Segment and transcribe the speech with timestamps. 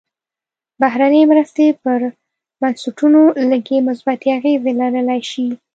[0.81, 1.99] بهرنۍ مرستې پر
[2.59, 5.47] بنسټونو لږې مثبتې اغېزې لرلی شي.